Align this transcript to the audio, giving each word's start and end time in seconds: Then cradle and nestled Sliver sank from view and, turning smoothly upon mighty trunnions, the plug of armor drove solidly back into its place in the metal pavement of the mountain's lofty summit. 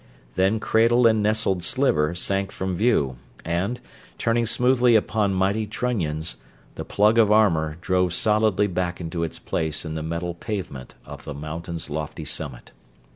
Then 0.33 0.59
cradle 0.59 1.05
and 1.05 1.21
nestled 1.21 1.61
Sliver 1.63 2.15
sank 2.15 2.51
from 2.51 2.75
view 2.75 3.17
and, 3.45 3.79
turning 4.17 4.47
smoothly 4.47 4.95
upon 4.95 5.31
mighty 5.35 5.67
trunnions, 5.67 6.37
the 6.73 6.83
plug 6.83 7.19
of 7.19 7.31
armor 7.31 7.77
drove 7.81 8.11
solidly 8.11 8.65
back 8.65 8.99
into 8.99 9.23
its 9.23 9.37
place 9.37 9.85
in 9.85 9.93
the 9.93 10.01
metal 10.01 10.33
pavement 10.33 10.95
of 11.05 11.23
the 11.25 11.35
mountain's 11.35 11.87
lofty 11.87 12.25
summit. 12.25 12.71